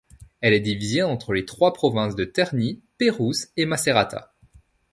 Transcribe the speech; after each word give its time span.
Elle 0.39 0.53
est 0.53 0.61
divisée 0.61 1.03
entre 1.03 1.31
les 1.31 1.45
trois 1.45 1.73
provinces 1.73 2.15
de 2.15 2.25
Terni, 2.25 2.81
Pérouse 2.97 3.49
et 3.55 3.67
Macerata. 3.67 4.33